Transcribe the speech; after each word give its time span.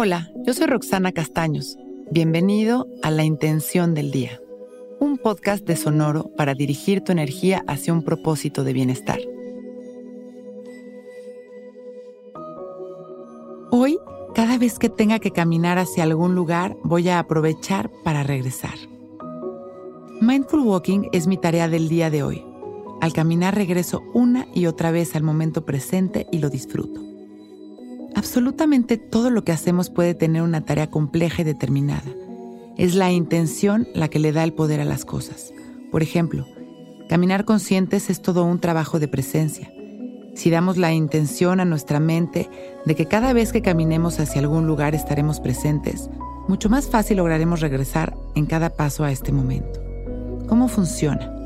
Hola, 0.00 0.30
yo 0.46 0.54
soy 0.54 0.68
Roxana 0.68 1.10
Castaños. 1.10 1.76
Bienvenido 2.12 2.86
a 3.02 3.10
La 3.10 3.24
Intención 3.24 3.94
del 3.94 4.12
Día, 4.12 4.40
un 5.00 5.18
podcast 5.18 5.66
de 5.66 5.74
Sonoro 5.74 6.30
para 6.36 6.54
dirigir 6.54 7.02
tu 7.02 7.10
energía 7.10 7.64
hacia 7.66 7.92
un 7.92 8.04
propósito 8.04 8.62
de 8.62 8.72
bienestar. 8.74 9.18
Hoy, 13.72 13.98
cada 14.36 14.56
vez 14.56 14.78
que 14.78 14.88
tenga 14.88 15.18
que 15.18 15.32
caminar 15.32 15.78
hacia 15.78 16.04
algún 16.04 16.36
lugar, 16.36 16.76
voy 16.84 17.08
a 17.08 17.18
aprovechar 17.18 17.90
para 18.04 18.22
regresar. 18.22 18.76
Mindful 20.20 20.60
Walking 20.60 21.08
es 21.10 21.26
mi 21.26 21.38
tarea 21.38 21.68
del 21.68 21.88
día 21.88 22.08
de 22.08 22.22
hoy. 22.22 22.44
Al 23.00 23.12
caminar 23.12 23.56
regreso 23.56 24.04
una 24.14 24.46
y 24.54 24.66
otra 24.66 24.92
vez 24.92 25.16
al 25.16 25.24
momento 25.24 25.64
presente 25.64 26.28
y 26.30 26.38
lo 26.38 26.50
disfruto. 26.50 27.17
Absolutamente 28.18 28.96
todo 28.96 29.30
lo 29.30 29.44
que 29.44 29.52
hacemos 29.52 29.90
puede 29.90 30.12
tener 30.12 30.42
una 30.42 30.64
tarea 30.64 30.90
compleja 30.90 31.42
y 31.42 31.44
determinada. 31.44 32.10
Es 32.76 32.96
la 32.96 33.12
intención 33.12 33.86
la 33.94 34.08
que 34.08 34.18
le 34.18 34.32
da 34.32 34.42
el 34.42 34.52
poder 34.52 34.80
a 34.80 34.84
las 34.84 35.04
cosas. 35.04 35.52
Por 35.92 36.02
ejemplo, 36.02 36.44
caminar 37.08 37.44
conscientes 37.44 38.10
es 38.10 38.20
todo 38.20 38.42
un 38.44 38.58
trabajo 38.58 38.98
de 38.98 39.06
presencia. 39.06 39.72
Si 40.34 40.50
damos 40.50 40.78
la 40.78 40.92
intención 40.92 41.60
a 41.60 41.64
nuestra 41.64 42.00
mente 42.00 42.50
de 42.84 42.96
que 42.96 43.06
cada 43.06 43.32
vez 43.32 43.52
que 43.52 43.62
caminemos 43.62 44.18
hacia 44.18 44.40
algún 44.40 44.66
lugar 44.66 44.96
estaremos 44.96 45.38
presentes, 45.38 46.10
mucho 46.48 46.68
más 46.68 46.88
fácil 46.88 47.18
lograremos 47.18 47.60
regresar 47.60 48.16
en 48.34 48.46
cada 48.46 48.70
paso 48.70 49.04
a 49.04 49.12
este 49.12 49.30
momento. 49.30 49.80
¿Cómo 50.48 50.66
funciona? 50.66 51.37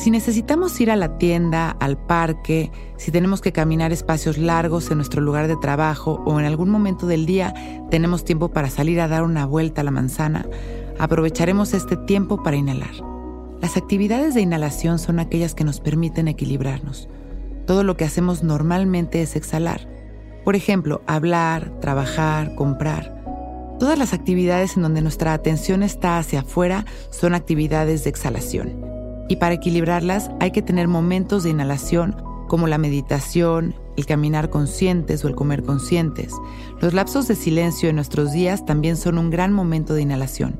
Si 0.00 0.10
necesitamos 0.10 0.80
ir 0.80 0.90
a 0.90 0.96
la 0.96 1.18
tienda, 1.18 1.72
al 1.72 1.98
parque, 1.98 2.72
si 2.96 3.10
tenemos 3.10 3.42
que 3.42 3.52
caminar 3.52 3.92
espacios 3.92 4.38
largos 4.38 4.90
en 4.90 4.96
nuestro 4.96 5.20
lugar 5.20 5.46
de 5.46 5.58
trabajo 5.58 6.22
o 6.24 6.40
en 6.40 6.46
algún 6.46 6.70
momento 6.70 7.06
del 7.06 7.26
día 7.26 7.52
tenemos 7.90 8.24
tiempo 8.24 8.48
para 8.48 8.70
salir 8.70 8.98
a 9.02 9.08
dar 9.08 9.24
una 9.24 9.44
vuelta 9.44 9.82
a 9.82 9.84
la 9.84 9.90
manzana, 9.90 10.48
aprovecharemos 10.98 11.74
este 11.74 11.98
tiempo 11.98 12.42
para 12.42 12.56
inhalar. 12.56 12.94
Las 13.60 13.76
actividades 13.76 14.32
de 14.32 14.40
inhalación 14.40 14.98
son 14.98 15.20
aquellas 15.20 15.54
que 15.54 15.64
nos 15.64 15.80
permiten 15.80 16.28
equilibrarnos. 16.28 17.10
Todo 17.66 17.84
lo 17.84 17.98
que 17.98 18.06
hacemos 18.06 18.42
normalmente 18.42 19.20
es 19.20 19.36
exhalar. 19.36 19.86
Por 20.46 20.56
ejemplo, 20.56 21.02
hablar, 21.06 21.78
trabajar, 21.78 22.54
comprar. 22.54 23.22
Todas 23.78 23.98
las 23.98 24.14
actividades 24.14 24.78
en 24.78 24.82
donde 24.82 25.02
nuestra 25.02 25.34
atención 25.34 25.82
está 25.82 26.16
hacia 26.16 26.40
afuera 26.40 26.86
son 27.10 27.34
actividades 27.34 28.04
de 28.04 28.08
exhalación 28.08 28.89
y 29.30 29.36
para 29.36 29.54
equilibrarlas 29.54 30.28
hay 30.40 30.50
que 30.50 30.60
tener 30.60 30.88
momentos 30.88 31.44
de 31.44 31.50
inhalación 31.50 32.16
como 32.48 32.66
la 32.66 32.78
meditación, 32.78 33.76
el 33.96 34.04
caminar 34.04 34.50
conscientes 34.50 35.24
o 35.24 35.28
el 35.28 35.36
comer 35.36 35.62
conscientes. 35.62 36.34
Los 36.80 36.94
lapsos 36.94 37.28
de 37.28 37.36
silencio 37.36 37.88
en 37.88 37.94
nuestros 37.94 38.32
días 38.32 38.66
también 38.66 38.96
son 38.96 39.18
un 39.18 39.30
gran 39.30 39.52
momento 39.52 39.94
de 39.94 40.02
inhalación, 40.02 40.58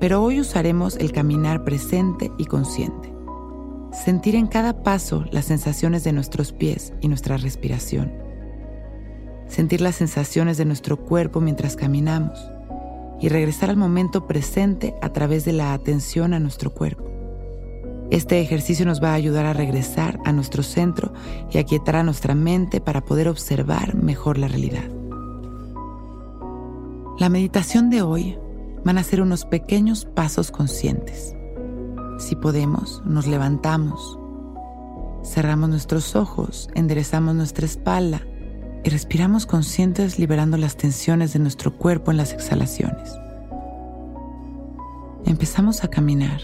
pero 0.00 0.24
hoy 0.24 0.40
usaremos 0.40 0.96
el 0.96 1.12
caminar 1.12 1.62
presente 1.62 2.32
y 2.36 2.46
consciente. 2.46 3.14
Sentir 3.92 4.34
en 4.34 4.48
cada 4.48 4.82
paso 4.82 5.24
las 5.30 5.44
sensaciones 5.44 6.02
de 6.02 6.12
nuestros 6.12 6.50
pies 6.50 6.92
y 7.00 7.06
nuestra 7.06 7.36
respiración. 7.36 8.12
Sentir 9.46 9.80
las 9.80 9.94
sensaciones 9.94 10.56
de 10.56 10.64
nuestro 10.64 10.96
cuerpo 10.96 11.40
mientras 11.40 11.76
caminamos 11.76 12.40
y 13.20 13.28
regresar 13.28 13.70
al 13.70 13.76
momento 13.76 14.26
presente 14.26 14.96
a 15.00 15.12
través 15.12 15.44
de 15.44 15.52
la 15.52 15.74
atención 15.74 16.34
a 16.34 16.40
nuestro 16.40 16.74
cuerpo. 16.74 17.09
Este 18.10 18.40
ejercicio 18.40 18.84
nos 18.84 19.00
va 19.00 19.12
a 19.12 19.14
ayudar 19.14 19.46
a 19.46 19.52
regresar 19.52 20.18
a 20.24 20.32
nuestro 20.32 20.64
centro 20.64 21.12
y 21.52 21.58
a 21.58 21.64
quietar 21.64 21.94
a 21.94 22.02
nuestra 22.02 22.34
mente 22.34 22.80
para 22.80 23.04
poder 23.04 23.28
observar 23.28 23.94
mejor 23.94 24.36
la 24.36 24.48
realidad. 24.48 24.90
La 27.20 27.28
meditación 27.28 27.88
de 27.88 28.02
hoy 28.02 28.36
van 28.84 28.98
a 28.98 29.04
ser 29.04 29.22
unos 29.22 29.44
pequeños 29.44 30.06
pasos 30.06 30.50
conscientes. 30.50 31.36
Si 32.18 32.34
podemos, 32.34 33.00
nos 33.04 33.28
levantamos, 33.28 34.18
cerramos 35.24 35.70
nuestros 35.70 36.16
ojos, 36.16 36.68
enderezamos 36.74 37.36
nuestra 37.36 37.64
espalda 37.64 38.22
y 38.82 38.90
respiramos 38.90 39.46
conscientes 39.46 40.18
liberando 40.18 40.56
las 40.56 40.76
tensiones 40.76 41.32
de 41.32 41.38
nuestro 41.38 41.76
cuerpo 41.76 42.10
en 42.10 42.16
las 42.16 42.32
exhalaciones. 42.32 43.12
Empezamos 45.26 45.84
a 45.84 45.88
caminar 45.88 46.40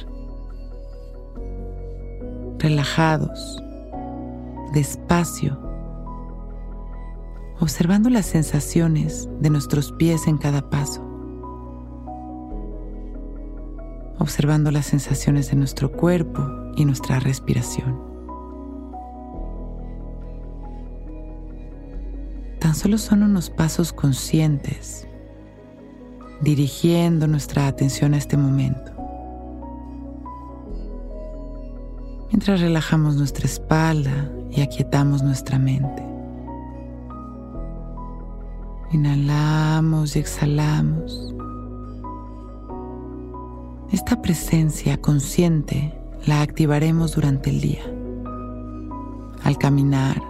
relajados, 2.59 3.63
despacio, 4.73 5.59
observando 7.61 8.11
las 8.11 8.27
sensaciones 8.27 9.29
de 9.41 9.51
nuestros 9.51 9.93
pies 9.93 10.27
en 10.27 10.39
cada 10.39 10.69
paso, 10.71 11.03
observando 14.19 14.71
las 14.71 14.87
sensaciones 14.87 15.51
de 15.51 15.57
nuestro 15.57 15.93
cuerpo 15.93 16.43
y 16.77 16.85
nuestra 16.85 17.21
respiración. 17.21 18.01
Tan 22.61 22.75
solo 22.75 22.99
son 22.99 23.23
unos 23.23 23.51
pasos 23.51 23.93
conscientes, 23.93 25.07
dirigiendo 26.41 27.27
nuestra 27.27 27.67
atención 27.67 28.15
a 28.15 28.19
este 28.19 28.37
momento. 28.37 28.96
Mientras 32.31 32.61
relajamos 32.61 33.17
nuestra 33.17 33.47
espalda 33.47 34.31
y 34.51 34.61
aquietamos 34.61 35.23
nuestra 35.23 35.59
mente. 35.59 36.03
Inhalamos 38.93 40.17
y 40.17 40.21
exhalamos. 40.21 41.35
Esta 43.93 44.21
presencia 44.21 45.01
consciente 45.01 45.99
la 46.27 46.43
activaremos 46.43 47.15
durante 47.15 47.51
el 47.51 47.61
día, 47.61 47.85
al 49.43 49.59
caminar, 49.59 50.21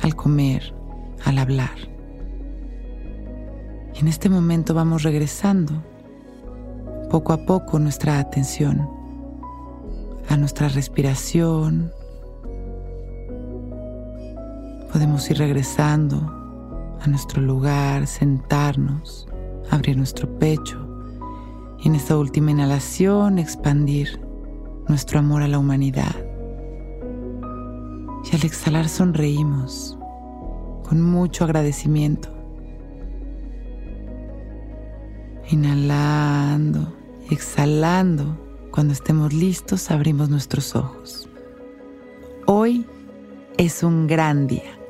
al 0.00 0.14
comer, 0.14 0.74
al 1.24 1.38
hablar. 1.38 1.76
Y 3.94 3.98
en 4.00 4.08
este 4.08 4.28
momento 4.28 4.74
vamos 4.74 5.02
regresando 5.02 5.72
poco 7.10 7.32
a 7.32 7.44
poco 7.44 7.78
nuestra 7.78 8.18
atención 8.18 9.01
a 10.28 10.36
nuestra 10.36 10.68
respiración. 10.68 11.92
Podemos 14.92 15.30
ir 15.30 15.38
regresando 15.38 16.18
a 17.00 17.06
nuestro 17.08 17.40
lugar, 17.40 18.06
sentarnos, 18.06 19.26
abrir 19.70 19.96
nuestro 19.96 20.28
pecho 20.38 20.78
y 21.78 21.88
en 21.88 21.94
esta 21.94 22.16
última 22.16 22.50
inhalación 22.50 23.38
expandir 23.38 24.20
nuestro 24.88 25.18
amor 25.18 25.42
a 25.42 25.48
la 25.48 25.58
humanidad. 25.58 26.14
Y 28.24 28.36
al 28.36 28.44
exhalar 28.44 28.88
sonreímos 28.88 29.98
con 30.88 31.02
mucho 31.02 31.44
agradecimiento. 31.44 32.28
Inhalando, 35.50 36.94
exhalando 37.30 38.51
cuando 38.72 38.94
estemos 38.94 39.34
listos, 39.34 39.90
abrimos 39.90 40.30
nuestros 40.30 40.74
ojos. 40.74 41.28
Hoy 42.46 42.86
es 43.58 43.82
un 43.82 44.06
gran 44.06 44.46
día. 44.46 44.81